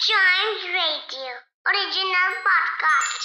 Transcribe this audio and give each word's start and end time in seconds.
Chimes 0.00 0.62
Radio 0.72 1.30
original 1.66 2.34
podcast. 2.46 3.22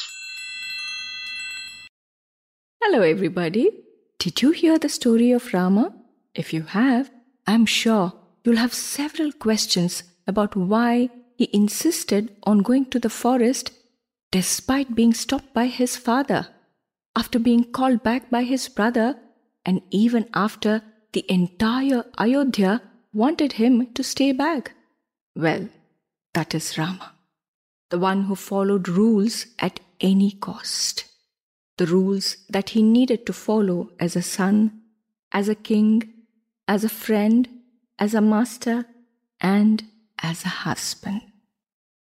Hello, 2.82 3.02
everybody. 3.02 3.70
Did 4.18 4.42
you 4.42 4.50
hear 4.50 4.80
the 4.80 4.90
story 4.90 5.32
of 5.34 5.54
Rama? 5.54 5.94
If 6.34 6.52
you 6.52 6.64
have, 6.64 7.12
I'm 7.46 7.68
sure 7.68 8.14
you'll 8.44 8.58
have 8.58 8.74
several 8.74 9.32
questions 9.34 10.02
about 10.26 10.56
why 10.56 11.12
he 11.36 11.48
insisted 11.54 12.36
on 12.42 12.64
going 12.64 12.86
to 12.86 13.00
the 13.00 13.12
forest 13.12 13.70
despite 14.32 14.96
being 14.96 15.14
stopped 15.14 15.54
by 15.54 15.68
his 15.68 15.96
father, 15.96 16.48
after 17.16 17.38
being 17.38 17.66
called 17.72 18.02
back 18.02 18.32
by 18.32 18.42
his 18.42 18.68
brother, 18.68 19.20
and 19.64 19.84
even 19.92 20.28
after 20.34 20.82
the 21.12 21.24
entire 21.30 22.04
Ayodhya 22.18 22.82
wanted 23.14 23.54
him 23.54 23.94
to 23.94 24.04
stay 24.04 24.32
back. 24.32 24.72
Well, 25.36 25.70
that 26.34 26.56
is 26.56 26.78
Rama, 26.78 27.14
the 27.90 28.00
one 28.00 28.24
who 28.24 28.36
followed 28.36 28.88
rules 28.88 29.46
at 29.60 29.80
any 30.00 30.32
cost. 30.32 31.06
The 31.78 31.86
rules 31.88 32.38
that 32.50 32.70
he 32.70 32.82
needed 32.84 33.26
to 33.26 33.34
follow 33.34 33.90
as 34.00 34.16
a 34.16 34.22
son, 34.22 34.82
as 35.32 35.50
a 35.50 35.56
king, 35.56 36.14
as 36.68 36.84
a 36.84 36.90
friend, 36.90 37.50
as 37.98 38.14
a 38.14 38.22
master, 38.22 38.86
and 39.42 39.84
as 40.22 40.46
a 40.46 40.50
husband. 40.50 41.22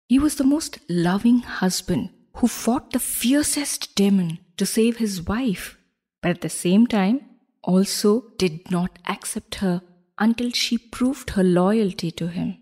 He 0.09 0.19
was 0.19 0.37
the 0.37 0.45
most 0.45 0.79
loving 0.89 1.41
husband 1.41 2.11
who 2.35 2.49
fought 2.49 2.93
the 2.93 2.99
fiercest 2.99 3.95
demon 3.95 4.39
to 4.57 4.67
save 4.67 4.99
his 4.99 5.23
wife, 5.23 5.79
but 6.21 6.31
at 6.31 6.41
the 6.43 6.51
same 6.51 6.87
time 6.87 7.25
also 7.63 8.33
did 8.37 8.71
not 8.71 8.99
accept 9.09 9.57
her 9.57 9.83
until 10.19 10.51
she 10.51 10.77
proved 10.77 11.31
her 11.31 11.43
loyalty 11.43 12.11
to 12.13 12.29
him. 12.29 12.59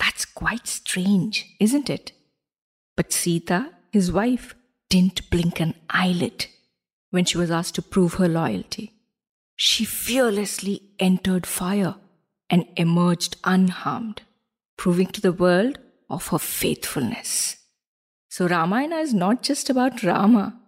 That's 0.00 0.24
quite 0.24 0.66
strange, 0.66 1.54
isn't 1.60 1.88
it? 1.90 2.12
But 2.96 3.12
Sita, 3.12 3.70
his 3.92 4.10
wife, 4.10 4.54
didn't 4.88 5.30
blink 5.30 5.60
an 5.60 5.74
eyelid 5.88 6.46
when 7.10 7.24
she 7.24 7.38
was 7.38 7.50
asked 7.50 7.76
to 7.76 7.82
prove 7.82 8.14
her 8.14 8.28
loyalty. 8.28 8.92
She 9.56 9.84
fearlessly 9.84 10.82
entered 10.98 11.46
fire 11.46 11.94
and 12.48 12.66
emerged 12.76 13.36
unharmed, 13.44 14.22
proving 14.76 15.06
to 15.08 15.20
the 15.20 15.32
world 15.32 15.78
of 16.08 16.28
her 16.28 16.38
faithfulness. 16.38 17.56
So, 18.28 18.48
Ramayana 18.48 18.96
is 18.96 19.12
not 19.12 19.42
just 19.42 19.68
about 19.68 20.02
Rama. 20.02 20.58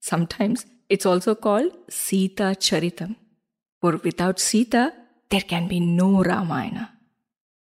Sometimes 0.00 0.64
it's 0.88 1.06
also 1.06 1.34
called 1.34 1.72
Sita 1.90 2.54
Charitam. 2.58 3.16
For 3.80 3.96
without 3.96 4.38
Sita, 4.38 4.92
there 5.30 5.40
can 5.40 5.66
be 5.66 5.80
no 5.80 6.22
Ramayana. 6.22 6.92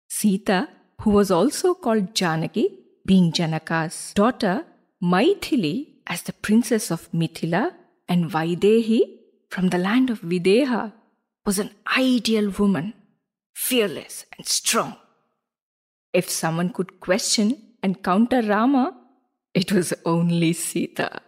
Sita 0.07 0.69
who 1.01 1.11
was 1.11 1.31
also 1.31 1.73
called 1.73 2.15
Janaki, 2.15 2.79
being 3.05 3.31
Janaka's 3.31 4.13
daughter, 4.13 4.65
Maithili 5.03 5.87
as 6.07 6.23
the 6.23 6.33
princess 6.33 6.91
of 6.91 7.11
Mithila, 7.11 7.73
and 8.07 8.29
Vaidehi 8.29 9.01
from 9.49 9.69
the 9.69 9.77
land 9.77 10.09
of 10.09 10.21
Videha, 10.21 10.93
was 11.45 11.59
an 11.59 11.71
ideal 11.97 12.49
woman, 12.49 12.93
fearless 13.55 14.25
and 14.37 14.47
strong. 14.47 14.95
If 16.13 16.29
someone 16.29 16.71
could 16.71 16.99
question 16.99 17.57
and 17.81 18.03
counter 18.03 18.41
Rama, 18.41 18.95
it 19.53 19.71
was 19.71 19.93
only 20.05 20.53
Sita. 20.53 21.21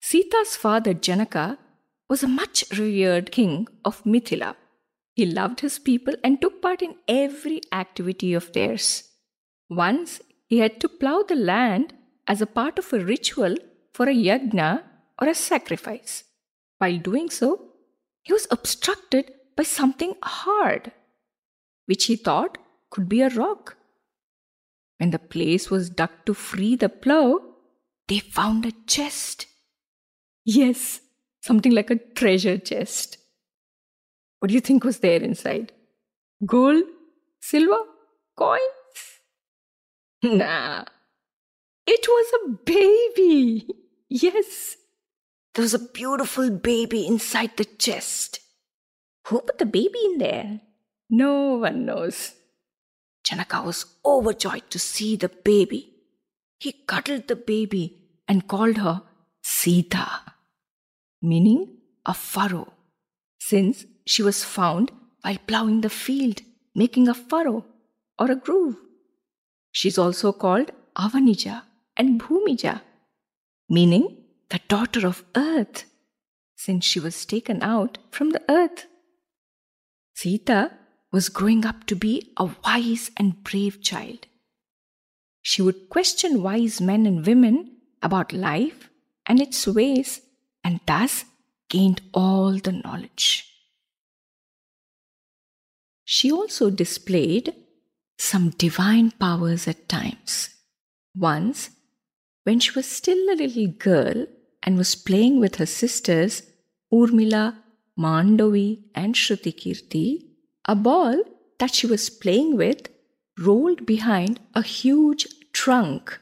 Sita's 0.00 0.56
father 0.56 0.94
Janaka 0.94 1.58
was 2.08 2.22
a 2.22 2.28
much 2.28 2.64
revered 2.76 3.30
king 3.30 3.68
of 3.84 4.02
Mithila 4.04 4.54
he 5.20 5.26
loved 5.26 5.60
his 5.60 5.78
people 5.78 6.14
and 6.24 6.40
took 6.40 6.62
part 6.62 6.80
in 6.80 6.94
every 7.06 7.60
activity 7.72 8.32
of 8.32 8.52
theirs. 8.54 8.86
Once 9.68 10.20
he 10.46 10.58
had 10.58 10.80
to 10.80 10.88
plough 10.88 11.22
the 11.28 11.34
land 11.34 11.92
as 12.26 12.40
a 12.40 12.52
part 12.58 12.78
of 12.78 12.90
a 12.92 13.04
ritual 13.04 13.54
for 13.92 14.08
a 14.08 14.14
yajna 14.14 14.82
or 15.20 15.28
a 15.28 15.34
sacrifice. 15.34 16.24
While 16.78 16.98
doing 16.98 17.28
so, 17.28 17.50
he 18.22 18.32
was 18.32 18.46
obstructed 18.50 19.30
by 19.56 19.64
something 19.64 20.14
hard, 20.22 20.90
which 21.84 22.06
he 22.06 22.16
thought 22.16 22.56
could 22.88 23.06
be 23.06 23.20
a 23.20 23.28
rock. 23.28 23.76
When 24.96 25.10
the 25.10 25.18
place 25.18 25.70
was 25.70 25.90
dug 25.90 26.10
to 26.24 26.32
free 26.32 26.76
the 26.76 26.88
plough, 26.88 27.40
they 28.08 28.20
found 28.20 28.64
a 28.64 28.72
chest. 28.86 29.46
Yes, 30.46 31.00
something 31.42 31.72
like 31.72 31.90
a 31.90 32.02
treasure 32.20 32.56
chest. 32.56 33.18
What 34.40 34.48
do 34.48 34.54
you 34.54 34.60
think 34.60 34.84
was 34.84 34.98
there 34.98 35.22
inside? 35.22 35.72
Gold? 36.44 36.84
Silver? 37.40 37.82
Coins? 38.36 39.20
Hmm. 40.22 40.38
Nah. 40.38 40.84
It 41.86 42.06
was 42.08 42.32
a 42.34 42.48
baby. 42.64 43.68
Yes. 44.08 44.76
There 45.54 45.62
was 45.62 45.74
a 45.74 45.78
beautiful 45.78 46.50
baby 46.50 47.06
inside 47.06 47.56
the 47.56 47.64
chest. 47.64 48.40
Who 49.26 49.40
put 49.40 49.58
the 49.58 49.66
baby 49.66 49.98
in 50.06 50.18
there? 50.18 50.60
No 51.10 51.56
one 51.56 51.84
knows. 51.84 52.32
Janaka 53.24 53.62
was 53.62 53.84
overjoyed 54.04 54.70
to 54.70 54.78
see 54.78 55.16
the 55.16 55.28
baby. 55.28 55.92
He 56.58 56.72
cuddled 56.72 57.28
the 57.28 57.36
baby 57.36 58.08
and 58.26 58.48
called 58.48 58.78
her 58.78 59.02
Sita, 59.42 60.06
meaning 61.20 61.78
a 62.06 62.14
furrow, 62.14 62.72
since 63.40 63.84
she 64.06 64.22
was 64.22 64.44
found 64.44 64.90
while 65.22 65.38
ploughing 65.46 65.80
the 65.80 65.90
field, 65.90 66.42
making 66.74 67.08
a 67.08 67.14
furrow 67.14 67.64
or 68.18 68.30
a 68.30 68.36
groove. 68.36 68.76
She's 69.72 69.98
also 69.98 70.32
called 70.32 70.72
Avanija 70.96 71.62
and 71.96 72.20
Bhumija, 72.20 72.82
meaning 73.68 74.16
the 74.48 74.60
daughter 74.68 75.06
of 75.06 75.24
earth, 75.36 75.84
since 76.56 76.84
she 76.84 77.00
was 77.00 77.24
taken 77.24 77.62
out 77.62 77.98
from 78.10 78.30
the 78.30 78.42
earth. 78.48 78.86
Sita 80.14 80.72
was 81.12 81.28
growing 81.28 81.64
up 81.64 81.86
to 81.86 81.96
be 81.96 82.32
a 82.36 82.50
wise 82.64 83.10
and 83.16 83.42
brave 83.42 83.80
child. 83.82 84.26
She 85.42 85.62
would 85.62 85.88
question 85.88 86.42
wise 86.42 86.80
men 86.80 87.06
and 87.06 87.24
women 87.26 87.76
about 88.02 88.32
life 88.32 88.90
and 89.26 89.40
its 89.40 89.66
ways, 89.66 90.20
and 90.62 90.80
thus 90.86 91.24
gained 91.68 92.02
all 92.12 92.58
the 92.58 92.72
knowledge. 92.72 93.49
She 96.20 96.30
also 96.30 96.68
displayed 96.68 97.54
some 98.18 98.50
divine 98.50 99.10
powers 99.12 99.66
at 99.66 99.88
times. 99.88 100.50
Once, 101.16 101.70
when 102.44 102.60
she 102.60 102.72
was 102.72 102.84
still 102.84 103.30
a 103.30 103.40
little 103.42 103.68
girl 103.68 104.26
and 104.62 104.76
was 104.76 104.94
playing 104.94 105.40
with 105.40 105.54
her 105.54 105.64
sisters 105.64 106.42
Urmila, 106.92 107.56
Mandovi, 107.98 108.82
and 108.94 109.14
Shrutikirti, 109.14 110.26
a 110.66 110.74
ball 110.74 111.24
that 111.58 111.74
she 111.74 111.86
was 111.86 112.10
playing 112.10 112.54
with 112.54 112.90
rolled 113.38 113.86
behind 113.86 114.40
a 114.54 114.60
huge 114.60 115.26
trunk 115.54 116.20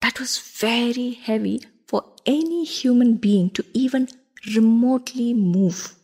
that 0.00 0.20
was 0.20 0.38
very 0.38 1.10
heavy 1.10 1.60
for 1.88 2.04
any 2.24 2.62
human 2.64 3.16
being 3.16 3.50
to 3.50 3.64
even 3.74 4.06
remotely 4.54 5.34
move. 5.34 5.96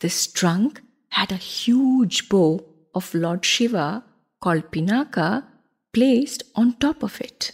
This 0.00 0.26
trunk 0.26 0.80
had 1.14 1.30
a 1.30 1.36
huge 1.36 2.28
bow 2.28 2.60
of 2.92 3.14
Lord 3.14 3.44
Shiva 3.44 4.04
called 4.42 4.72
Pinaka 4.72 5.44
placed 5.92 6.42
on 6.56 6.72
top 6.74 7.04
of 7.04 7.20
it. 7.20 7.52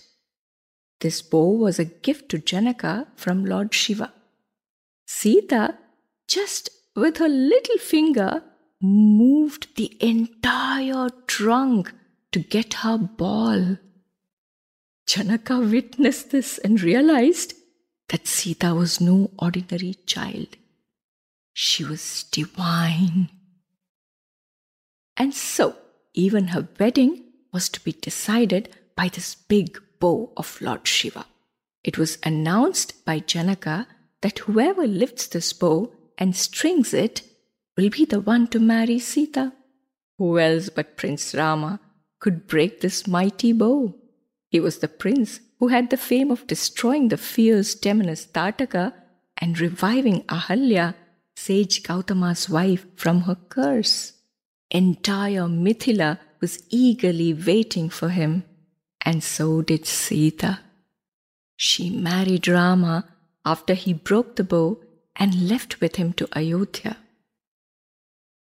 This 1.00 1.20
bow 1.20 1.50
was 1.50 1.78
a 1.78 1.84
gift 1.84 2.30
to 2.30 2.38
Janaka 2.38 3.08
from 3.16 3.44
Lord 3.44 3.74
Shiva. 3.74 4.12
Sita, 5.06 5.74
just 6.26 6.70
with 6.96 7.18
her 7.18 7.28
little 7.28 7.76
finger, 7.76 8.42
moved 8.80 9.76
the 9.76 9.94
entire 10.00 11.08
trunk 11.26 11.92
to 12.32 12.38
get 12.38 12.74
her 12.82 12.96
ball. 12.96 13.76
Janaka 15.06 15.58
witnessed 15.58 16.30
this 16.30 16.56
and 16.58 16.80
realized 16.80 17.52
that 18.08 18.26
Sita 18.26 18.74
was 18.74 19.02
no 19.02 19.30
ordinary 19.38 19.96
child. 20.06 20.56
She 21.52 21.84
was 21.84 22.24
divine. 22.32 23.28
And 25.16 25.34
so, 25.34 25.76
even 26.14 26.48
her 26.48 26.68
wedding 26.78 27.24
was 27.52 27.68
to 27.70 27.80
be 27.80 27.92
decided 27.92 28.68
by 28.96 29.08
this 29.08 29.34
big 29.34 29.80
bow 29.98 30.32
of 30.36 30.60
Lord 30.60 30.86
Shiva. 30.86 31.26
It 31.82 31.98
was 31.98 32.18
announced 32.22 33.04
by 33.04 33.20
Janaka 33.20 33.86
that 34.22 34.40
whoever 34.40 34.86
lifts 34.86 35.26
this 35.26 35.52
bow 35.52 35.92
and 36.18 36.36
strings 36.36 36.92
it 36.92 37.22
will 37.76 37.90
be 37.90 38.04
the 38.04 38.20
one 38.20 38.46
to 38.48 38.58
marry 38.58 38.98
Sita. 38.98 39.52
Who 40.18 40.38
else 40.38 40.68
but 40.68 40.96
Prince 40.96 41.34
Rama 41.34 41.80
could 42.18 42.46
break 42.46 42.80
this 42.80 43.06
mighty 43.06 43.52
bow? 43.52 43.94
He 44.50 44.60
was 44.60 44.78
the 44.78 44.88
prince 44.88 45.40
who 45.58 45.68
had 45.68 45.90
the 45.90 45.96
fame 45.96 46.30
of 46.30 46.46
destroying 46.46 47.08
the 47.08 47.16
fierce 47.16 47.74
demoness 47.74 48.26
Tataka 48.26 48.92
and 49.38 49.58
reviving 49.58 50.22
Ahalya, 50.24 50.94
sage 51.36 51.82
Gautama's 51.82 52.50
wife, 52.50 52.84
from 52.96 53.22
her 53.22 53.36
curse 53.48 54.12
entire 54.70 55.48
Mithila 55.48 56.18
was 56.40 56.62
eagerly 56.70 57.34
waiting 57.34 57.88
for 57.88 58.08
him. 58.10 58.44
and 59.02 59.22
so 59.24 59.62
did 59.62 59.86
Sita. 59.86 60.60
She 61.56 61.90
married 61.90 62.46
Rama 62.48 63.08
after 63.44 63.74
he 63.74 63.92
broke 63.92 64.36
the 64.36 64.44
bow 64.44 64.80
and 65.16 65.48
left 65.48 65.80
with 65.80 65.96
him 65.96 66.12
to 66.14 66.28
Ayodhya. 66.36 66.96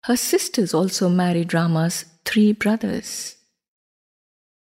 Her 0.03 0.17
sisters 0.17 0.75
also 0.75 1.09
married 1.09 1.55
Rama's 1.55 2.05
three 2.25 2.53
brothers. 2.53 3.37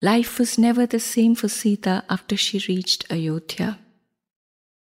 Life 0.01 0.39
was 0.39 0.57
never 0.57 0.85
the 0.85 0.99
same 0.99 1.35
for 1.35 1.49
Sita 1.49 2.03
after 2.09 2.35
she 2.37 2.65
reached 2.67 3.11
Ayodhya. 3.11 3.79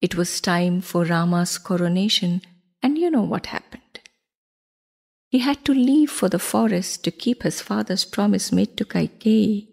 It 0.01 0.17
was 0.17 0.41
time 0.41 0.81
for 0.81 1.05
Rama's 1.05 1.59
coronation, 1.59 2.43
and 2.83 2.99
you 2.99 3.11
know 3.11 3.23
what 3.23 3.47
happened. 3.47 3.82
He 5.33 5.39
had 5.39 5.65
to 5.65 5.73
leave 5.73 6.11
for 6.11 6.29
the 6.29 6.39
forest 6.39 7.05
to 7.05 7.11
keep 7.11 7.43
his 7.43 7.63
father's 7.63 8.05
promise 8.05 8.53
made 8.53 8.77
to 8.77 8.85
Kaikeyi. 8.85 9.67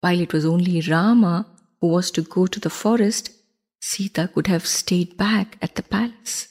While 0.00 0.20
it 0.20 0.32
was 0.32 0.46
only 0.46 0.80
Rama 0.80 1.44
who 1.80 1.88
was 1.88 2.12
to 2.12 2.22
go 2.22 2.46
to 2.46 2.60
the 2.60 2.70
forest, 2.70 3.32
Sita 3.80 4.30
could 4.32 4.46
have 4.46 4.64
stayed 4.64 5.16
back 5.16 5.58
at 5.60 5.74
the 5.74 5.82
palace. 5.82 6.46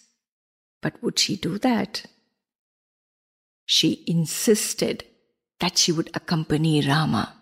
But 0.81 1.01
would 1.01 1.18
she 1.18 1.38
do 1.38 1.57
that? 1.60 2.04
She 3.66 4.04
insisted 4.06 5.06
that 5.62 5.78
she 5.78 5.94
would 5.94 6.10
accompany 6.13 6.86
Rama. 6.86 7.38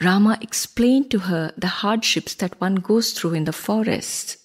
Rama 0.00 0.38
explained 0.40 1.10
to 1.10 1.18
her 1.30 1.52
the 1.58 1.82
hardships 1.82 2.34
that 2.34 2.60
one 2.60 2.76
goes 2.76 3.10
through 3.10 3.34
in 3.34 3.44
the 3.44 3.52
forest, 3.52 4.36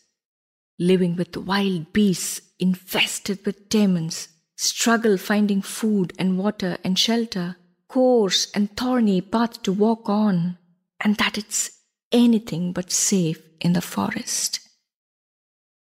living 0.80 1.16
with 1.16 1.38
wild 1.38 1.94
beasts 1.94 2.42
infested 2.58 3.46
with 3.46 3.70
demons, 3.70 4.28
struggle 4.62 5.18
finding 5.18 5.62
food 5.62 6.12
and 6.20 6.38
water 6.38 6.78
and 6.84 7.00
shelter, 7.00 7.56
coarse 7.88 8.52
and 8.52 8.76
thorny 8.76 9.22
path 9.22 9.64
to 9.64 9.72
walk 9.72 10.10
on, 10.10 10.58
and 11.00 11.16
that 11.16 11.38
it's 11.38 11.72
anything 12.12 12.74
but 12.74 12.92
safe 12.92 13.42
in 13.62 13.72
the 13.72 13.82
forest. 13.82 14.60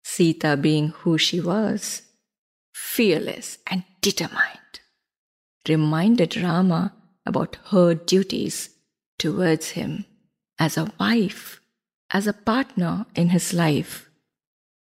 Sita, 0.04 0.56
being 0.58 0.90
who 0.90 1.18
she 1.18 1.40
was, 1.40 2.04
fearless 2.72 3.58
and 3.66 3.84
determined, 4.00 4.80
reminded 5.68 6.38
Rama 6.38 6.94
about 7.26 7.58
her 7.72 7.96
duties 7.96 8.70
towards 9.18 9.72
him 9.72 10.06
as 10.60 10.78
a 10.78 10.94
wife, 11.00 11.60
as 12.12 12.28
a 12.28 12.34
partner 12.34 13.08
in 13.16 13.30
his 13.30 13.54
life. 13.54 14.08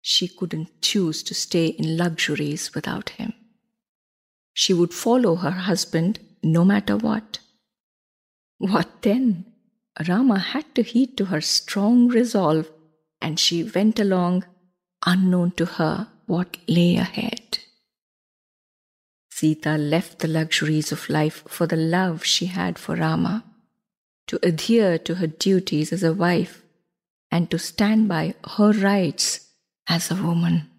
She 0.02 0.28
couldn't 0.28 0.82
choose 0.82 1.24
to 1.24 1.34
stay 1.34 1.68
in 1.68 1.96
luxuries 1.96 2.76
without 2.76 3.12
him. 3.12 3.34
She 4.54 4.74
would 4.74 4.94
follow 4.94 5.36
her 5.36 5.52
husband 5.52 6.20
no 6.44 6.64
matter 6.64 6.96
what. 6.96 7.40
What 8.58 9.02
then? 9.02 9.46
Rama 10.08 10.40
had 10.40 10.74
to 10.76 10.84
heed 10.84 11.18
to 11.18 11.26
her 11.26 11.42
strong 11.42 12.08
resolve, 12.08 12.70
and 13.22 13.40
she 13.40 13.64
went 13.64 14.00
along 14.00 14.46
unknown 15.06 15.52
to 15.52 15.66
her 15.66 16.08
what 16.26 16.58
lay 16.68 16.96
ahead. 16.96 17.60
Sita 19.32 19.78
left 19.78 20.20
the 20.20 20.28
luxuries 20.28 20.92
of 20.92 21.10
life 21.10 21.44
for 21.48 21.68
the 21.68 21.76
love 21.76 22.24
she 22.24 22.46
had 22.46 22.80
for 22.80 22.96
Rama 22.96 23.44
to 24.28 24.40
adhere 24.42 24.98
to 25.00 25.16
her 25.16 25.28
duties 25.28 25.92
as 25.92 26.04
a 26.04 26.14
wife 26.14 26.64
and 27.30 27.50
to 27.52 27.60
stand 27.60 28.08
by 28.08 28.36
her 28.58 28.72
rights 28.72 29.50
as 29.88 30.10
a 30.10 30.16
woman. 30.16 30.70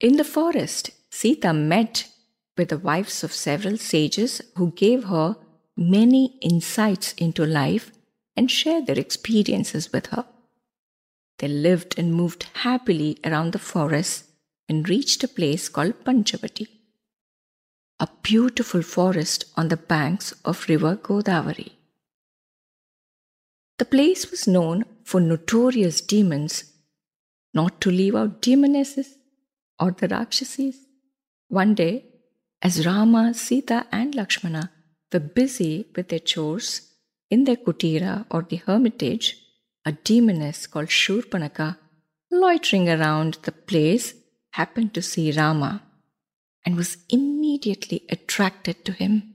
In 0.00 0.16
the 0.16 0.24
forest, 0.24 0.90
Sita 1.10 1.52
met 1.52 2.08
with 2.56 2.70
the 2.70 2.78
wives 2.78 3.22
of 3.22 3.32
several 3.32 3.76
sages 3.76 4.40
who 4.56 4.72
gave 4.72 5.04
her 5.04 5.36
many 5.76 6.38
insights 6.40 7.12
into 7.14 7.44
life 7.44 7.92
and 8.36 8.50
shared 8.50 8.86
their 8.86 8.98
experiences 8.98 9.92
with 9.92 10.06
her. 10.06 10.26
They 11.38 11.48
lived 11.48 11.98
and 11.98 12.14
moved 12.14 12.46
happily 12.54 13.18
around 13.24 13.52
the 13.52 13.58
forest 13.58 14.24
and 14.68 14.88
reached 14.88 15.22
a 15.22 15.28
place 15.28 15.68
called 15.68 16.04
Panchavati, 16.04 16.66
a 18.00 18.08
beautiful 18.22 18.82
forest 18.82 19.44
on 19.56 19.68
the 19.68 19.76
banks 19.76 20.32
of 20.44 20.68
river 20.68 20.96
Godavari. 20.96 21.72
The 23.78 23.84
place 23.84 24.30
was 24.30 24.48
known 24.48 24.84
for 25.04 25.20
notorious 25.20 26.00
demons, 26.00 26.72
not 27.52 27.80
to 27.82 27.90
leave 27.90 28.14
out 28.14 28.40
demonesses 28.40 29.16
or 29.78 29.90
the 29.90 30.08
Rakshasis. 30.08 30.76
One 31.48 31.74
day, 31.74 32.06
as 32.62 32.86
Rama, 32.86 33.34
Sita, 33.34 33.86
and 33.92 34.14
Lakshmana 34.14 34.70
were 35.12 35.20
busy 35.20 35.86
with 35.94 36.08
their 36.08 36.18
chores 36.18 36.92
in 37.30 37.44
their 37.44 37.56
kutira 37.56 38.26
or 38.30 38.42
the 38.42 38.56
hermitage, 38.56 39.38
a 39.84 39.92
demoness 39.92 40.66
called 40.66 40.88
Shurpanaka, 40.88 41.78
loitering 42.30 42.88
around 42.88 43.38
the 43.42 43.52
place, 43.52 44.14
happened 44.50 44.94
to 44.94 45.02
see 45.02 45.32
Rama 45.32 45.82
and 46.64 46.76
was 46.76 46.96
immediately 47.10 48.04
attracted 48.08 48.84
to 48.84 48.92
him. 48.92 49.34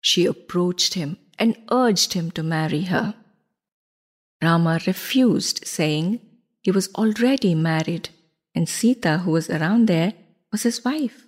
She 0.00 0.26
approached 0.26 0.94
him 0.94 1.16
and 1.38 1.56
urged 1.70 2.12
him 2.12 2.30
to 2.32 2.42
marry 2.42 2.82
her. 2.82 3.14
Rama 4.42 4.78
refused, 4.86 5.66
saying 5.66 6.20
he 6.60 6.70
was 6.70 6.92
already 6.94 7.54
married 7.54 8.10
and 8.54 8.68
Sita, 8.68 9.18
who 9.18 9.32
was 9.32 9.50
around 9.50 9.88
there, 9.88 10.12
was 10.52 10.62
his 10.62 10.84
wife. 10.84 11.23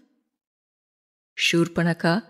Shurpanaka, 1.37 2.25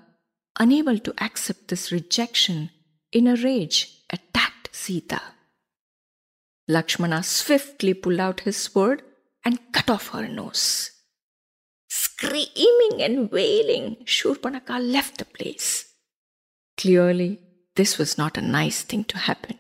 unable 0.58 0.98
to 0.98 1.14
accept 1.22 1.68
this 1.68 1.92
rejection, 1.92 2.70
in 3.12 3.26
a 3.26 3.36
rage 3.36 4.02
attacked 4.10 4.70
Sita. 4.72 5.22
Lakshmana 6.68 7.22
swiftly 7.22 7.94
pulled 7.94 8.18
out 8.18 8.40
his 8.40 8.56
sword 8.56 9.02
and 9.44 9.60
cut 9.72 9.88
off 9.88 10.08
her 10.08 10.26
nose. 10.26 10.90
Screaming 11.88 13.00
and 13.00 13.30
wailing, 13.30 13.96
Shurpanaka 14.04 14.80
left 14.80 15.18
the 15.18 15.24
place. 15.24 15.84
Clearly, 16.76 17.38
this 17.76 17.96
was 17.98 18.18
not 18.18 18.36
a 18.36 18.42
nice 18.42 18.82
thing 18.82 19.04
to 19.04 19.18
happen. 19.18 19.58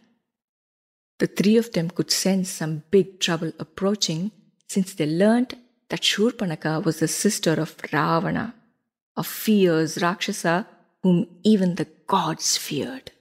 The 1.18 1.28
three 1.28 1.56
of 1.56 1.72
them 1.72 1.88
could 1.90 2.10
sense 2.10 2.50
some 2.50 2.82
big 2.90 3.20
trouble 3.20 3.52
approaching 3.58 4.32
since 4.68 4.92
they 4.94 5.06
learnt 5.06 5.54
that 5.88 6.02
Shurpanaka 6.02 6.84
was 6.84 6.98
the 6.98 7.08
sister 7.08 7.52
of 7.52 7.76
Ravana, 7.92 8.54
a 9.16 9.24
fierce 9.24 10.00
Rakshasa 10.00 10.66
whom 11.02 11.26
even 11.44 11.76
the 11.76 11.88
gods 12.06 12.56
feared. 12.56 13.12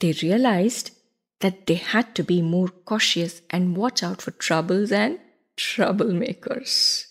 They 0.00 0.12
realized 0.22 0.90
that 1.40 1.66
they 1.66 1.74
had 1.74 2.14
to 2.14 2.22
be 2.22 2.42
more 2.42 2.68
cautious 2.68 3.42
and 3.50 3.76
watch 3.76 4.02
out 4.02 4.22
for 4.22 4.30
troubles 4.30 4.92
and 4.92 5.18
troublemakers. 5.56 7.06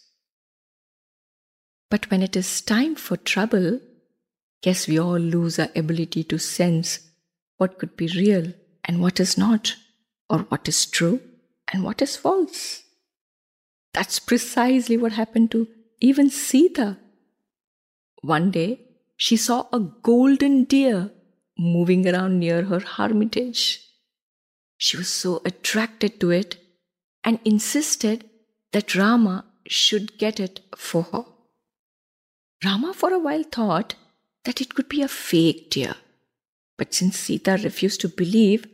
But 1.90 2.10
when 2.10 2.22
it 2.22 2.36
is 2.36 2.62
time 2.62 2.96
for 2.96 3.18
trouble, 3.18 3.80
guess 4.62 4.88
we 4.88 5.00
all 5.00 5.20
lose 5.20 5.60
our 5.60 5.70
ability 5.76 6.24
to 6.26 6.40
sense 6.40 7.00
what 7.58 7.78
could 7.78 7.96
be 7.96 8.08
real 8.08 8.54
and 8.84 9.02
what 9.02 9.20
is 9.20 9.38
not, 9.38 9.76
or 10.30 10.40
what 10.40 10.68
is 10.68 10.86
true 10.86 11.22
and 11.72 11.84
what 11.84 12.02
is 12.02 12.16
false. 12.16 12.84
That's 13.94 14.20
precisely 14.20 14.98
what 14.98 15.14
happened 15.14 15.52
to 15.52 15.68
even 16.00 16.30
Sita. 16.30 16.98
One 18.26 18.50
day, 18.50 18.80
she 19.18 19.38
saw 19.38 19.68
a 19.72 19.80
golden 19.80 20.64
deer 20.64 21.12
moving 21.60 22.08
around 22.08 22.40
near 22.40 22.64
her 22.64 22.80
hermitage. 22.80 23.82
She 24.78 24.98
was 24.98 25.10
so 25.10 25.44
attracted 25.46 26.20
to 26.20 26.32
it 26.32 26.58
and 27.24 27.40
insisted 27.46 28.28
that 28.72 28.96
Rama 28.96 29.46
should 29.68 30.18
get 30.18 30.40
it 30.40 30.62
for 30.76 31.04
her. 31.04 31.26
Rama 32.64 32.96
for 32.96 33.14
a 33.14 33.20
while 33.20 33.44
thought 33.44 33.94
that 34.44 34.60
it 34.60 34.74
could 34.74 34.90
be 34.90 35.04
a 35.04 35.08
fake 35.08 35.70
deer. 35.70 35.94
But 36.78 36.96
since 36.96 37.20
Sita 37.20 37.60
refused 37.64 38.02
to 38.02 38.10
believe 38.10 38.66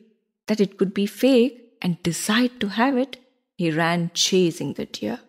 that 0.48 0.62
it 0.62 0.78
could 0.78 0.94
be 0.94 1.06
fake 1.06 1.74
and 1.82 2.02
desired 2.04 2.62
to 2.62 2.70
have 2.70 2.96
it, 2.96 3.18
he 3.58 3.70
ran 3.70 4.12
chasing 4.14 4.74
the 4.74 4.86
deer, 4.86 5.20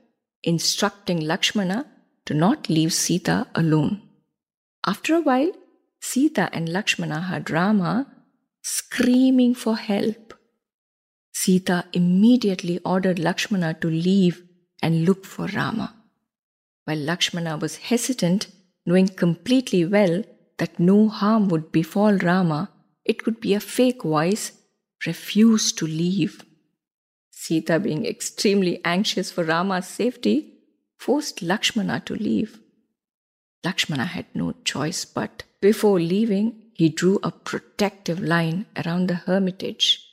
instructing 0.45 1.19
Lakshmana 1.19 1.87
to 2.26 2.35
not 2.35 2.69
leave 2.69 2.93
Sita 2.93 3.49
alone. 3.57 4.00
After 4.85 5.15
a 5.15 5.21
while, 5.21 5.53
Sita 6.01 6.51
and 6.53 6.69
Lakshmana 6.69 7.21
heard 7.21 7.51
Rama 7.51 8.12
screaming 8.62 9.55
for 9.55 9.77
help. 9.77 10.35
Sita 11.33 11.85
immediately 11.93 12.81
ordered 12.85 13.19
Lakshmana 13.19 13.75
to 13.75 13.89
leave 13.89 14.43
and 14.83 15.05
look 15.05 15.25
for 15.25 15.47
Rama. 15.47 15.95
While 16.85 16.99
Lakshmana 16.99 17.57
was 17.57 17.77
hesitant, 17.77 18.49
knowing 18.85 19.09
completely 19.09 19.85
well 19.85 20.25
that 20.59 20.81
no 20.81 21.09
harm 21.09 21.49
would 21.49 21.71
befall 21.71 22.15
Rama, 22.15 22.71
it 23.05 23.23
could 23.23 23.41
be 23.41 23.55
a 23.55 23.61
fake 23.61 24.03
voice, 24.03 24.53
refused 25.07 25.79
to 25.79 25.87
leave. 25.87 26.45
Sita, 27.31 27.79
being 27.79 28.05
extremely 28.05 28.81
anxious 28.85 29.31
for 29.31 29.45
Rama's 29.45 29.87
safety, 29.87 30.55
forced 30.99 31.43
Lakshmana 31.43 32.01
to 32.07 32.15
leave. 32.15 32.62
Lakshmana 33.64 34.07
had 34.07 34.26
no 34.35 34.54
choice 34.64 35.04
but, 35.04 35.45
before 35.61 36.00
leaving, 36.00 36.62
he 36.75 36.88
drew 36.88 37.21
a 37.23 37.31
protective 37.31 38.21
line 38.21 38.66
around 38.85 39.09
the 39.09 39.14
hermitage 39.14 40.04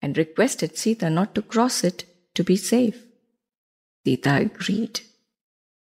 and 0.00 0.16
requested 0.16 0.76
Sita 0.76 1.10
not 1.10 1.34
to 1.34 1.42
cross 1.42 1.82
it 1.82 2.04
to 2.34 2.44
be 2.44 2.56
safe. 2.56 3.02
Sita 4.04 4.36
agreed. 4.36 5.00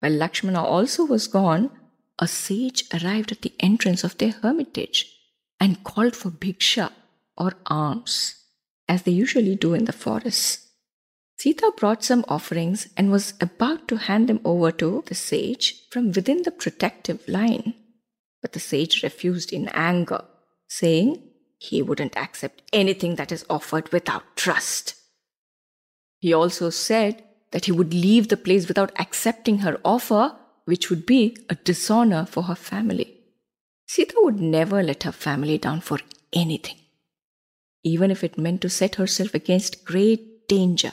While 0.00 0.12
Lakshmana 0.12 0.62
also 0.62 1.04
was 1.04 1.26
gone, 1.26 1.70
a 2.18 2.26
sage 2.26 2.84
arrived 2.94 3.32
at 3.32 3.42
the 3.42 3.52
entrance 3.60 4.04
of 4.04 4.16
their 4.16 4.32
hermitage 4.32 5.12
and 5.60 5.84
called 5.84 6.16
for 6.16 6.30
bhiksha 6.30 6.92
or 7.36 7.54
alms, 7.66 8.36
as 8.88 9.02
they 9.02 9.12
usually 9.12 9.56
do 9.56 9.74
in 9.74 9.84
the 9.84 9.92
forests. 9.92 10.65
Sita 11.38 11.70
brought 11.76 12.02
some 12.02 12.24
offerings 12.28 12.88
and 12.96 13.12
was 13.12 13.34
about 13.40 13.88
to 13.88 13.96
hand 13.96 14.28
them 14.28 14.40
over 14.44 14.72
to 14.72 15.04
the 15.06 15.14
sage 15.14 15.86
from 15.90 16.12
within 16.12 16.42
the 16.42 16.50
protective 16.50 17.26
line. 17.28 17.74
But 18.40 18.52
the 18.52 18.60
sage 18.60 19.02
refused 19.02 19.52
in 19.52 19.68
anger, 19.68 20.24
saying 20.66 21.22
he 21.58 21.82
wouldn't 21.82 22.16
accept 22.16 22.62
anything 22.72 23.16
that 23.16 23.32
is 23.32 23.44
offered 23.50 23.92
without 23.92 24.34
trust. 24.34 24.94
He 26.20 26.32
also 26.32 26.70
said 26.70 27.22
that 27.50 27.66
he 27.66 27.72
would 27.72 27.92
leave 27.92 28.28
the 28.28 28.38
place 28.38 28.66
without 28.66 28.98
accepting 28.98 29.58
her 29.58 29.78
offer, 29.84 30.34
which 30.64 30.88
would 30.88 31.04
be 31.04 31.36
a 31.50 31.54
dishonor 31.54 32.24
for 32.24 32.44
her 32.44 32.54
family. 32.54 33.12
Sita 33.86 34.14
would 34.22 34.40
never 34.40 34.82
let 34.82 35.02
her 35.02 35.12
family 35.12 35.58
down 35.58 35.82
for 35.82 35.98
anything, 36.32 36.78
even 37.84 38.10
if 38.10 38.24
it 38.24 38.38
meant 38.38 38.62
to 38.62 38.70
set 38.70 38.94
herself 38.94 39.34
against 39.34 39.84
great 39.84 40.48
danger 40.48 40.92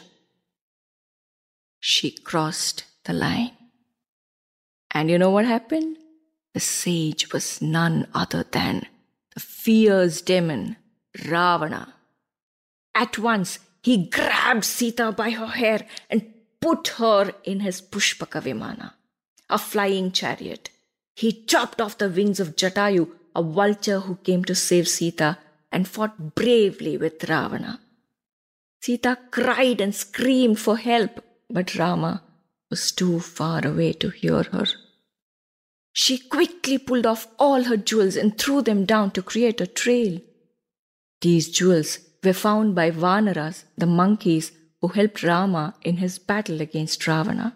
she 1.86 2.10
crossed 2.10 2.86
the 3.04 3.12
line. 3.12 3.52
And 4.92 5.10
you 5.10 5.18
know 5.18 5.32
what 5.32 5.44
happened? 5.44 5.98
The 6.54 6.62
sage 6.62 7.34
was 7.34 7.62
none 7.62 8.08
other 8.14 8.46
than 8.50 8.86
the 9.34 9.42
fierce 9.42 10.22
demon, 10.22 10.78
Ravana. 11.28 11.94
At 12.96 13.20
once, 13.20 13.60
he 13.82 14.08
grabbed 14.08 14.64
Sita 14.64 15.12
by 15.12 15.32
her 15.32 15.48
hair 15.48 15.86
and 16.10 16.34
put 16.62 16.88
her 17.00 17.34
in 17.44 17.60
his 17.60 17.82
Pushpaka 17.82 18.42
Vimana, 18.42 18.94
a 19.50 19.58
flying 19.58 20.14
chariot. 20.14 20.70
He 21.14 21.44
chopped 21.44 21.82
off 21.82 21.98
the 21.98 22.08
wings 22.08 22.40
of 22.40 22.56
Jatayu, 22.56 23.10
a 23.36 23.44
vulture 23.44 24.00
who 24.00 24.16
came 24.24 24.46
to 24.46 24.56
save 24.56 24.88
Sita 24.88 25.38
and 25.70 25.86
fought 25.86 26.34
bravely 26.34 26.96
with 26.96 27.30
Ravana. 27.30 27.82
Sita 28.80 29.18
cried 29.32 29.82
and 29.82 29.94
screamed 29.94 30.60
for 30.60 30.78
help, 30.78 31.22
but 31.54 31.76
Rama 31.76 32.24
was 32.70 32.92
too 32.92 33.20
far 33.20 33.66
away 33.66 33.94
to 33.94 34.10
hear 34.10 34.44
her. 34.52 34.66
She 35.94 36.18
quickly 36.18 36.80
pulled 36.80 37.06
off 37.06 37.28
all 37.38 37.66
her 37.66 37.78
jewels 37.78 38.16
and 38.16 38.36
threw 38.36 38.64
them 38.64 38.86
down 38.86 39.12
to 39.12 39.22
create 39.22 39.62
a 39.62 39.68
trail. 39.68 40.20
These 41.22 41.50
jewels 41.50 42.00
were 42.24 42.34
found 42.34 42.74
by 42.74 42.90
Vanaras, 42.90 43.66
the 43.78 43.86
monkeys 43.86 44.52
who 44.82 44.88
helped 44.88 45.22
Rama 45.22 45.76
in 45.84 45.98
his 45.98 46.18
battle 46.18 46.62
against 46.62 47.06
Ravana. 47.06 47.56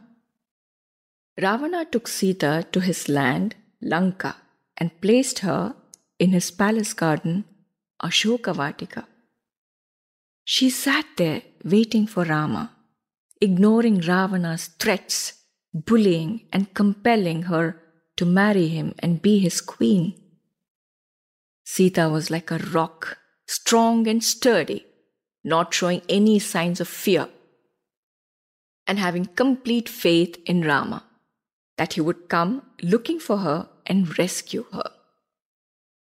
Ravana 1.42 1.86
took 1.86 2.08
Sita 2.08 2.66
to 2.72 2.80
his 2.80 3.10
land, 3.10 3.56
Lanka, 3.82 4.36
and 4.78 5.02
placed 5.02 5.40
her 5.40 5.76
in 6.20 6.32
his 6.32 6.52
palace 6.52 6.94
garden, 6.94 7.46
Ashokavatika. 8.02 9.06
She 10.44 10.70
sat 10.70 11.06
there 11.18 11.42
waiting 11.64 12.06
for 12.08 12.24
Rama 12.24 12.77
ignoring 13.42 14.00
Ravana's 14.00 14.68
threats, 14.80 15.34
bullying, 15.74 16.48
and 16.52 16.74
compelling 16.74 17.44
her 17.44 17.82
to 18.18 18.26
marry 18.26 18.68
him 18.68 18.94
and 19.00 19.22
be 19.22 19.40
his 19.40 19.62
queen. 19.62 20.16
Sita 21.64 22.10
was 22.10 22.32
like 22.32 22.50
a 22.50 22.58
rock, 22.58 23.18
strong 23.46 24.08
and 24.08 24.24
sturdy, 24.24 24.86
not 25.44 25.74
showing 25.74 26.02
any 26.10 26.40
signs 26.40 26.82
of 26.82 26.88
fear, 26.88 27.30
and 28.88 28.98
having 28.98 29.26
complete 29.26 29.88
faith 29.88 30.38
in 30.46 30.62
Rama 30.62 31.04
that 31.78 31.94
he 31.94 32.02
would 32.02 32.28
come 32.28 32.64
looking 32.82 33.20
for 33.20 33.38
her 33.40 33.70
and 33.86 34.18
rescue 34.18 34.66
her. 34.74 34.92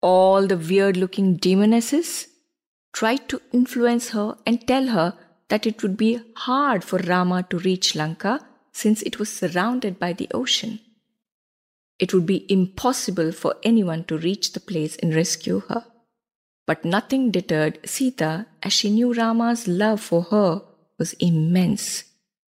All 0.01 0.48
the 0.48 0.58
weird 0.58 0.98
looking 0.98 1.36
demonesses 1.36 2.27
tried 2.94 3.27
to 3.30 3.42
influence 3.51 4.10
her 4.10 4.38
and 4.46 4.65
tell 4.65 4.88
her 4.88 5.18
that 5.50 5.66
it 5.66 5.84
would 5.84 5.98
be 5.98 6.20
hard 6.36 6.84
for 6.84 6.98
Rama 7.00 7.44
to 7.50 7.60
reach 7.60 7.96
Lanka 7.96 8.40
since 8.72 9.02
it 9.04 9.20
was 9.20 9.32
surrounded 9.32 10.00
by 10.00 10.14
the 10.14 10.28
ocean. 10.34 10.80
It 12.00 12.14
would 12.14 12.25
be 12.25 12.46
impossible 12.52 13.32
for 13.32 13.56
anyone 13.64 14.04
to 14.06 14.18
reach 14.18 14.54
the 14.54 14.60
place 14.60 14.98
and 14.98 15.16
rescue 15.16 15.62
her. 15.70 15.86
But 16.68 16.84
nothing 16.84 17.32
deterred 17.32 17.80
Sita 17.86 18.48
as 18.64 18.74
she 18.74 18.90
knew 18.90 19.14
Rama's 19.14 19.68
love 19.68 20.02
for 20.02 20.24
her 20.24 20.62
was 20.98 21.14
immense. 21.14 22.04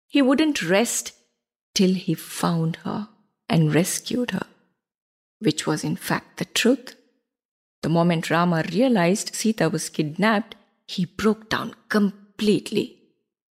He 0.07 0.21
wouldn't 0.21 0.63
rest 0.63 1.13
till 1.75 1.93
he 1.93 2.15
found 2.15 2.77
her 2.77 3.09
and 3.47 3.73
rescued 3.73 4.31
her, 4.31 4.47
which 5.39 5.67
was 5.67 5.83
in 5.83 5.95
fact 5.95 6.37
the 6.37 6.45
truth. 6.45 6.95
The 7.81 7.89
moment 7.89 8.29
Rama 8.29 8.63
realized 8.71 9.35
Sita 9.35 9.69
was 9.69 9.89
kidnapped, 9.89 10.55
he 10.85 11.05
broke 11.05 11.49
down 11.49 11.75
completely 11.87 12.28
completely, 12.39 12.97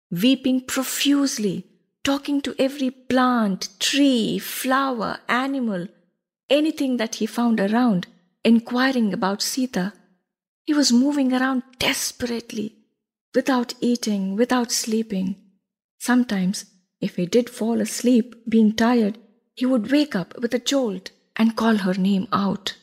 weeping 0.09 0.61
profusely, 0.61 1.65
talking 2.05 2.39
to 2.41 2.55
every 2.57 2.89
plant, 2.89 3.67
tree, 3.81 4.39
flower, 4.39 5.17
animal, 5.27 5.87
anything 6.49 6.95
that 6.95 7.15
he 7.15 7.25
found 7.25 7.59
around, 7.59 8.07
inquiring 8.45 9.13
about 9.13 9.41
Sita. 9.41 9.91
He 10.63 10.73
was 10.73 10.93
moving 10.93 11.33
around 11.33 11.63
desperately, 11.79 12.77
without 13.35 13.73
eating, 13.81 14.37
without 14.37 14.71
sleeping. 14.71 15.35
Sometimes, 15.99 16.63
if 17.01 17.17
he 17.17 17.25
did 17.25 17.49
fall 17.49 17.81
asleep, 17.81 18.35
being 18.47 18.73
tired, 18.73 19.17
he 19.53 19.65
would 19.65 19.91
wake 19.91 20.15
up 20.15 20.33
with 20.39 20.53
a 20.53 20.59
jolt 20.59 21.11
and 21.35 21.57
call 21.57 21.75
her 21.79 21.95
name 21.95 22.29
out. 22.31 22.77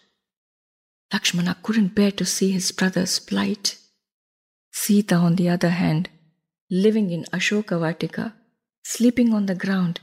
Lakshmana 1.10 1.56
couldn't 1.62 1.94
bear 1.94 2.10
to 2.10 2.26
see 2.26 2.50
his 2.50 2.72
brother's 2.72 3.18
plight. 3.18 3.78
Sita, 4.76 5.14
on 5.14 5.36
the 5.36 5.48
other 5.48 5.70
hand, 5.70 6.10
living 6.68 7.10
in 7.10 7.24
Ashokavatika, 7.32 8.32
sleeping 8.82 9.32
on 9.32 9.46
the 9.46 9.54
ground, 9.54 10.00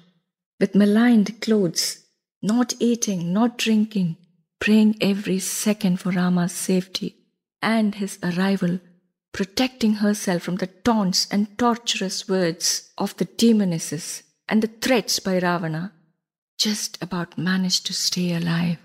with 0.62 0.76
maligned 0.76 1.42
clothes, 1.42 2.06
not 2.42 2.74
eating, 2.80 3.34
not 3.34 3.58
drinking, 3.58 4.16
praying 4.60 4.96
every 5.02 5.40
second 5.40 6.00
for 6.00 6.12
Rama's 6.12 6.54
safety 6.54 7.18
and 7.62 7.96
his 7.96 8.18
arrival, 8.24 8.80
protecting 9.34 9.96
herself 9.96 10.44
from 10.44 10.56
the 10.56 10.68
taunts 10.68 11.28
and 11.30 11.58
torturous 11.58 12.30
words 12.30 12.92
of 12.98 13.16
the 13.18 13.26
demonesses 13.26 14.24
and 14.48 14.64
the 14.64 14.68
threats 14.68 15.20
by 15.20 15.34
Ravana, 15.34 15.94
just 16.58 16.98
about 17.04 17.38
managed 17.38 17.86
to 17.88 17.94
stay 17.94 18.34
alive. 18.34 18.78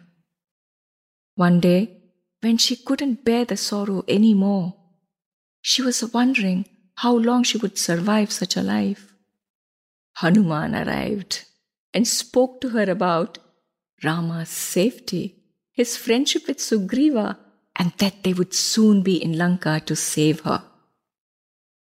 One 1.36 1.60
day, 1.60 2.02
when 2.40 2.58
she 2.58 2.74
couldn't 2.74 3.24
bear 3.24 3.44
the 3.44 3.56
sorrow 3.56 4.04
any 4.08 4.34
more, 4.34 4.75
she 5.68 5.82
was 5.82 6.00
wondering 6.14 6.64
how 6.94 7.12
long 7.12 7.42
she 7.42 7.58
would 7.58 7.76
survive 7.76 8.30
such 8.30 8.56
a 8.56 8.62
life. 8.62 9.12
Hanuman 10.18 10.76
arrived 10.76 11.44
and 11.92 12.06
spoke 12.06 12.60
to 12.60 12.68
her 12.68 12.88
about 12.88 13.38
Rama's 14.04 14.48
safety, 14.48 15.34
his 15.72 15.96
friendship 15.96 16.46
with 16.46 16.58
Sugriva, 16.58 17.36
and 17.74 17.92
that 17.98 18.22
they 18.22 18.32
would 18.32 18.54
soon 18.54 19.02
be 19.02 19.20
in 19.20 19.36
Lanka 19.36 19.80
to 19.86 19.96
save 19.96 20.38
her. 20.42 20.62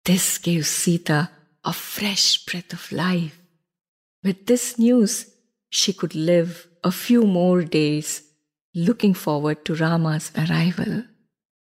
This 0.06 0.38
gave 0.38 0.68
Sita 0.68 1.32
a 1.66 1.74
fresh 1.74 2.46
breath 2.46 2.74
of 2.74 2.92
life. 2.92 3.40
With 4.24 4.46
this 4.46 4.78
news, 4.78 5.26
she 5.72 5.92
could 5.92 6.14
live 6.14 6.68
a 6.84 6.92
few 6.92 7.24
more 7.24 7.64
days 7.64 8.22
looking 8.76 9.16
forward 9.16 9.66
to 9.66 9.74
Rama's 9.74 10.32
arrival. 10.38 11.06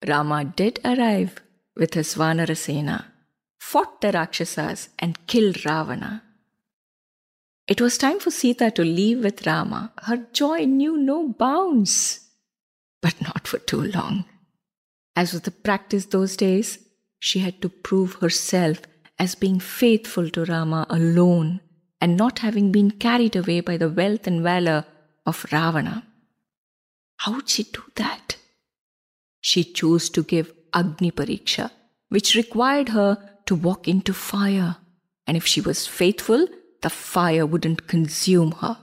Rama 0.08 0.46
did 0.46 0.80
arrive 0.84 1.40
with 1.76 1.94
his 1.94 2.16
Vanarasena, 2.16 3.06
fought 3.58 4.02
the 4.02 4.12
Rakshasas, 4.12 4.90
and 5.00 5.26
killed 5.28 5.66
Ravana. 5.66 6.24
It 7.68 7.80
was 7.80 7.98
time 7.98 8.20
for 8.20 8.32
Sita 8.32 8.72
to 8.72 8.84
leave 8.84 9.24
with 9.24 9.46
Rama. 9.46 9.94
Her 10.04 10.18
joy 10.34 10.66
knew 10.66 10.98
no 10.98 11.30
bounds, 11.30 12.28
but 13.02 13.22
not 13.22 13.48
for 13.48 13.60
too 13.60 13.84
long. 13.84 14.26
As 15.16 15.34
was 15.34 15.42
the 15.42 15.52
practice 15.52 16.06
those 16.06 16.36
days, 16.36 16.80
she 17.20 17.40
had 17.40 17.62
to 17.62 17.70
prove 17.70 18.16
herself 18.16 18.82
as 19.20 19.36
being 19.36 19.60
faithful 19.60 20.30
to 20.32 20.46
Rama 20.46 20.88
alone 20.90 21.60
and 22.02 22.16
not 22.16 22.40
having 22.40 22.72
been 22.72 22.92
carried 22.92 23.36
away 23.36 23.60
by 23.60 23.78
the 23.78 23.90
wealth 23.90 24.26
and 24.26 24.42
valor 24.42 24.86
of 25.26 25.46
Ravana. 25.52 26.06
How 27.18 27.34
would 27.34 27.50
she 27.50 27.64
do 27.64 27.84
that? 27.96 28.38
She 29.42 29.64
chose 29.64 30.10
to 30.12 30.24
give 30.24 30.54
Agni 30.74 31.12
Pariksha, 31.12 31.72
which 32.10 32.36
required 32.36 32.90
her 32.90 33.18
to 33.46 33.56
walk 33.56 33.88
into 33.88 34.14
fire. 34.14 34.78
And 35.28 35.38
if 35.38 35.46
she 35.46 35.62
was 35.62 35.88
faithful, 35.88 36.48
the 36.82 36.90
fire 36.90 37.46
wouldn't 37.46 37.88
consume 37.88 38.54
her. 38.54 38.78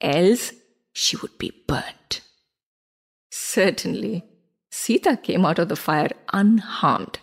Else, 0.00 0.52
she 0.92 1.16
would 1.16 1.38
be 1.38 1.52
burnt. 1.66 2.22
Certainly, 3.30 4.24
Sita 4.70 5.16
came 5.16 5.44
out 5.44 5.58
of 5.58 5.68
the 5.68 5.76
fire 5.76 6.10
unharmed. 6.32 7.18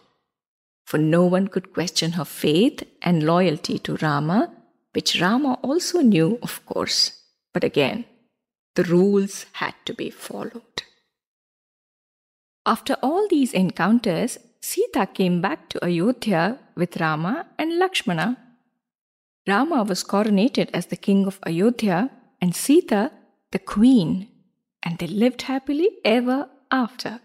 For 0.86 0.98
no 0.98 1.25
one 1.25 1.48
could 1.48 1.74
question 1.74 2.13
her 2.13 2.25
faith 2.25 2.84
and 3.01 3.24
loyalty 3.24 3.77
to 3.80 3.98
Rama, 3.98 4.54
which 4.94 5.20
Rama 5.20 5.60
also 5.62 6.01
knew, 6.01 6.39
of 6.42 6.66
course. 6.66 7.24
But 7.54 7.63
again, 7.63 8.06
the 8.75 8.84
rules 8.84 9.46
had 9.54 9.75
to 9.86 9.94
be 9.94 10.10
followed. 10.10 10.84
After 12.67 12.97
all 13.01 13.25
these 13.29 13.53
encounters, 13.53 14.38
Sita 14.59 15.07
came 15.13 15.39
back 15.39 15.69
to 15.69 15.86
Ayodhya 15.86 16.59
with 16.75 16.97
Rama 16.97 17.45
and 17.57 17.79
Lakshmana. 17.79 18.36
Rama 19.47 19.83
was 19.83 20.03
coronated 20.03 20.69
as 20.74 20.88
the 20.88 20.97
king 20.97 21.25
of 21.25 21.39
Ayodhya 21.47 22.09
and 22.41 22.53
Sita 22.53 23.12
the 23.51 23.59
queen, 23.59 24.27
and 24.83 24.97
they 24.97 25.07
lived 25.07 25.43
happily 25.43 25.89
ever 26.03 26.50
after. 26.69 27.21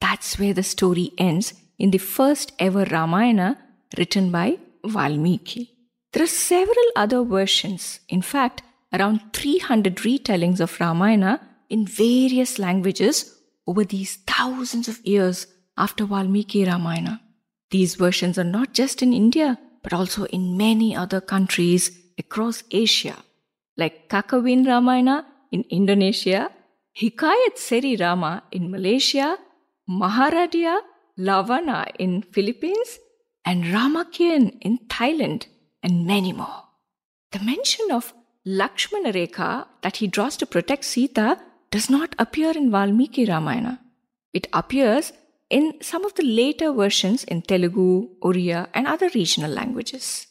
That's 0.00 0.40
where 0.40 0.52
the 0.52 0.64
story 0.64 1.12
ends 1.18 1.54
in 1.78 1.92
the 1.92 1.98
first 1.98 2.52
ever 2.58 2.84
Ramayana 2.84 3.56
written 3.96 4.32
by 4.32 4.58
Valmiki. 4.84 5.70
There 6.12 6.24
are 6.24 6.26
several 6.26 6.90
other 6.96 7.22
versions, 7.22 8.00
in 8.08 8.22
fact, 8.22 8.62
around 8.92 9.20
300 9.32 9.94
retellings 9.98 10.58
of 10.58 10.80
Ramayana 10.80 11.40
in 11.70 11.86
various 11.86 12.58
languages 12.58 13.34
over 13.66 13.84
these 13.84 14.16
thousands 14.26 14.88
of 14.88 15.04
years 15.06 15.46
after 15.76 16.04
Valmiki 16.04 16.64
Ramayana. 16.64 17.20
These 17.70 17.94
versions 17.96 18.38
are 18.38 18.44
not 18.44 18.72
just 18.72 19.02
in 19.02 19.12
India, 19.12 19.58
but 19.82 19.92
also 19.92 20.24
in 20.26 20.56
many 20.56 20.94
other 20.94 21.20
countries 21.20 21.90
across 22.18 22.62
Asia, 22.70 23.16
like 23.76 24.08
Kakawin 24.08 24.66
Ramayana 24.66 25.26
in 25.50 25.64
Indonesia, 25.70 26.50
Hikayat 27.00 27.58
Seri 27.58 27.96
Rama 27.96 28.44
in 28.52 28.70
Malaysia, 28.70 29.36
Maharadya 29.88 30.78
Lavana 31.18 31.90
in 31.98 32.22
Philippines, 32.22 32.98
and 33.44 33.64
Ramakien 33.64 34.56
in 34.60 34.78
Thailand, 34.88 35.46
and 35.82 36.06
many 36.06 36.32
more. 36.32 36.62
The 37.32 37.40
mention 37.40 37.90
of 37.90 38.14
Lakshmana 38.46 39.12
that 39.82 39.96
he 39.96 40.06
draws 40.06 40.36
to 40.36 40.46
protect 40.46 40.84
Sita 40.84 41.38
does 41.74 41.90
not 41.90 42.14
appear 42.24 42.52
in 42.60 42.70
Valmiki 42.70 43.24
Ramayana. 43.24 43.80
It 44.32 44.46
appears 44.52 45.12
in 45.50 45.64
some 45.80 46.04
of 46.04 46.14
the 46.14 46.22
later 46.40 46.72
versions 46.72 47.24
in 47.24 47.42
Telugu, 47.42 48.10
Oriya, 48.22 48.68
and 48.74 48.86
other 48.86 49.08
regional 49.14 49.50
languages. 49.50 50.28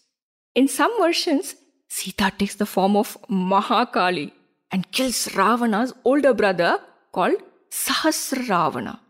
In 0.55 0.69
some 0.69 0.93
versions, 1.01 1.55
Sita 1.89 2.31
takes 2.39 2.55
the 2.55 2.65
form 2.65 2.95
of 2.95 3.17
Mahakali 3.29 4.31
and 4.71 4.89
kills 4.93 5.35
Ravana's 5.35 5.93
older 6.05 6.33
brother 6.33 6.79
called 7.11 7.39
Sahasra 7.69 8.47
Ravana. 8.47 9.01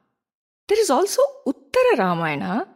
There 0.68 0.82
is 0.86 0.90
also 0.90 1.22
Uttara 1.46 1.94
Ramayana, 2.00 2.68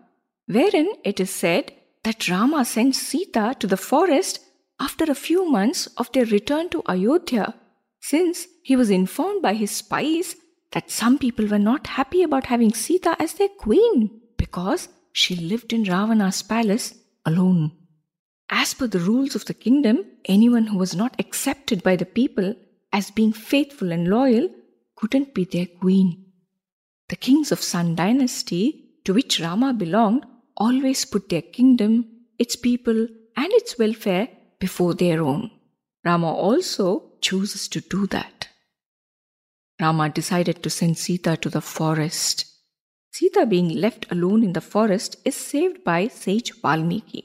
wherein 0.45 0.89
it 1.03 1.19
is 1.19 1.31
said 1.31 1.73
that 2.03 2.29
Rama 2.29 2.63
sends 2.63 3.01
Sita 3.01 3.55
to 3.59 3.65
the 3.65 3.83
forest 3.91 4.39
after 4.79 5.05
a 5.05 5.21
few 5.27 5.49
months 5.49 5.87
of 5.97 6.11
their 6.11 6.25
return 6.25 6.69
to 6.69 6.83
Ayodhya, 6.87 7.55
since 8.09 8.47
he 8.63 8.75
was 8.75 8.89
informed 8.89 9.41
by 9.41 9.53
his 9.53 9.71
spies 9.71 10.35
that 10.71 10.89
some 10.89 11.17
people 11.17 11.47
were 11.47 11.65
not 11.71 11.87
happy 11.87 12.23
about 12.23 12.45
having 12.45 12.73
Sita 12.73 13.15
as 13.19 13.33
their 13.33 13.49
queen 13.49 14.21
because 14.37 14.87
she 15.11 15.35
lived 15.35 15.73
in 15.73 15.83
Ravana's 15.83 16.41
palace 16.41 16.93
alone. 17.25 17.71
As 18.49 18.73
per 18.73 18.87
the 18.87 18.99
rules 18.99 19.35
of 19.35 19.45
the 19.45 19.53
kingdom, 19.53 20.05
anyone 20.23 20.67
who 20.67 20.77
was 20.77 20.95
not 20.95 21.19
accepted 21.19 21.83
by 21.83 21.97
the 21.97 22.05
people 22.05 22.53
as 22.93 23.11
being 23.11 23.33
faithful 23.33 23.91
and 23.91 24.07
loyal 24.07 24.47
couldn't 24.95 25.33
be 25.33 25.43
their 25.43 25.65
queen. 25.65 26.25
The 27.09 27.17
kings 27.17 27.51
of 27.51 27.61
Sun 27.61 27.95
dynasty, 27.95 28.85
to 29.03 29.13
which 29.13 29.41
Rama 29.41 29.73
belonged, 29.73 30.25
always 30.55 31.03
put 31.03 31.27
their 31.27 31.41
kingdom, 31.41 32.05
its 32.39 32.55
people, 32.55 33.07
and 33.35 33.51
its 33.59 33.77
welfare 33.77 34.29
before 34.59 34.93
their 34.93 35.21
own. 35.21 35.51
Rama 36.05 36.31
also 36.33 37.06
chooses 37.21 37.67
to 37.69 37.81
do 37.81 38.07
that. 38.07 38.47
Rama 39.79 40.09
decided 40.09 40.63
to 40.63 40.69
send 40.69 40.97
Sita 40.97 41.37
to 41.37 41.49
the 41.49 41.61
forest. 41.61 42.45
Sita, 43.11 43.45
being 43.45 43.69
left 43.69 44.11
alone 44.11 44.43
in 44.43 44.53
the 44.53 44.61
forest, 44.61 45.17
is 45.23 45.35
saved 45.35 45.83
by 45.83 46.07
sage 46.07 46.51
Valmiki. 46.61 47.23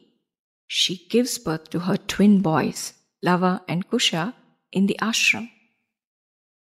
She 0.66 1.06
gives 1.08 1.38
birth 1.38 1.70
to 1.70 1.80
her 1.80 1.96
twin 1.96 2.40
boys, 2.40 2.94
Lava 3.22 3.62
and 3.68 3.88
Kusha, 3.88 4.34
in 4.70 4.86
the 4.86 4.98
ashram. 5.00 5.50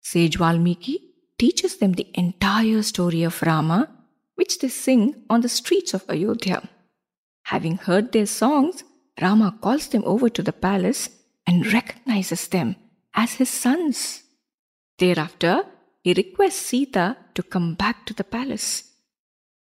Sage 0.02 0.38
Valmiki 0.38 1.00
teaches 1.38 1.78
them 1.78 1.94
the 1.94 2.08
entire 2.14 2.82
story 2.84 3.24
of 3.24 3.42
Rama, 3.42 3.90
which 4.36 4.60
they 4.60 4.70
sing 4.70 5.24
on 5.30 5.42
the 5.42 5.50
streets 5.50 5.94
of 5.94 6.06
Ayodhya. 6.10 6.68
Having 7.46 7.78
heard 7.78 8.12
their 8.12 8.26
songs, 8.26 8.84
Rama 9.22 9.58
calls 9.62 9.88
them 9.88 10.04
over 10.06 10.30
to 10.30 10.42
the 10.42 10.54
palace 10.54 11.10
and 11.46 11.72
recognizes 11.74 12.48
them 12.48 12.76
as 13.14 13.34
his 13.34 13.50
sons. 13.50 14.24
Thereafter, 14.98 15.64
he 16.02 16.14
requests 16.14 16.68
Sita 16.68 17.18
to 17.36 17.44
come 17.44 17.76
back 17.76 18.06
to 18.06 18.14
the 18.14 18.24
palace. 18.24 18.84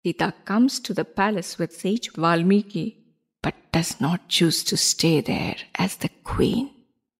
Sita 0.04 0.34
comes 0.45 0.80
to 0.82 0.93
the 0.93 1.06
palace 1.06 1.58
with 1.58 1.76
sage 1.76 2.12
Valmiki, 2.13 2.98
but 3.41 3.56
does 3.71 4.00
not 4.00 4.28
choose 4.28 4.63
to 4.65 4.78
stay 4.78 5.21
there 5.21 5.56
as 5.76 5.98
the 5.98 6.10
queen, 6.24 6.71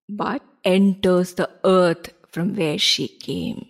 but 0.10 0.42
enters 0.64 1.34
the 1.34 1.50
earth 1.64 2.14
from 2.30 2.56
where 2.56 2.78
she 2.78 3.08
came. 3.08 3.66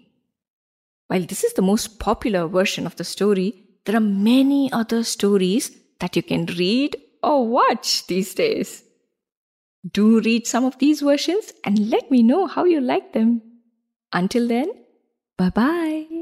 While 1.08 1.26
this 1.26 1.44
is 1.44 1.54
the 1.54 1.62
most 1.62 2.00
popular 2.00 2.48
version 2.48 2.86
of 2.86 2.96
the 2.96 3.04
story, 3.04 3.54
there 3.86 3.96
are 3.96 4.00
many 4.00 4.72
other 4.72 5.04
stories 5.04 5.72
that 6.00 6.16
you 6.16 6.24
can 6.24 6.46
read 6.48 6.98
or 7.22 7.48
watch 7.48 8.08
these 8.08 8.34
days. 8.34 8.85
Do 9.92 10.20
read 10.20 10.48
some 10.48 10.66
of 10.66 10.78
these 10.80 11.02
versions 11.02 11.54
and 11.64 11.90
let 11.90 12.10
me 12.10 12.24
know 12.24 12.48
how 12.48 12.66
you 12.66 12.82
like 12.82 13.14
them. 13.14 13.42
Until 14.12 14.48
then, 14.48 14.68
bye 15.38 15.50
bye. 15.50 16.15